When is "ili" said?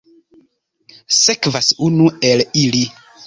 2.65-2.83